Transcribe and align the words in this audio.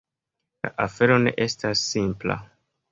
La 0.67 0.71
afero 0.87 1.21
ne 1.27 1.35
estas 1.47 1.87
simpla. 1.95 2.43